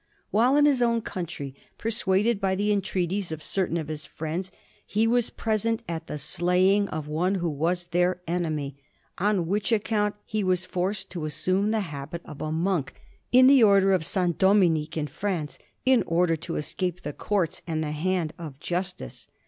While 0.31 0.57
in 0.57 0.65
his 0.65 0.81
own 0.81 1.01
country, 1.01 1.53
persuaded 1.77 2.41
by 2.41 2.55
the 2.55 2.71
entreaties 2.71 3.31
of 3.31 3.43
certain 3.43 3.77
of 3.77 3.87
his 3.87 4.03
friends, 4.03 4.51
he 4.83 5.05
was 5.05 5.29
present 5.29 5.83
at 5.87 6.07
the 6.07 6.17
slaying 6.17 6.89
of 6.89 7.07
one 7.07 7.35
who 7.35 7.47
was 7.51 7.85
their 7.85 8.19
enemy: 8.25 8.77
on 9.19 9.45
which 9.45 9.71
account 9.71 10.15
he 10.25 10.43
was 10.43 10.65
forced 10.65 11.11
to 11.11 11.25
assume 11.25 11.69
the 11.69 11.81
habit 11.81 12.23
of 12.25 12.41
a 12.41 12.51
monk 12.51 12.95
in 13.31 13.45
the 13.45 13.61
Order 13.61 13.91
of 13.91 14.01
S. 14.01 14.17
Dominic 14.39 14.97
in 14.97 15.05
France, 15.05 15.59
in 15.85 16.01
order 16.07 16.35
to 16.35 16.55
escape 16.55 17.01
the 17.01 17.13
courts 17.13 17.61
and 17.67 17.83
the 17.83 17.91
hand 17.91 18.33
of 18.39 18.59
justice. 18.59 19.27